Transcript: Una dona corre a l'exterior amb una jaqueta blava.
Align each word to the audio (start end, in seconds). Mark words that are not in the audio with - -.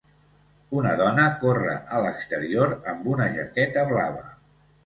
Una 0.77 0.93
dona 1.01 1.25
corre 1.43 1.75
a 1.97 2.01
l'exterior 2.05 2.75
amb 2.95 3.13
una 3.15 3.31
jaqueta 3.39 3.89
blava. 3.93 4.27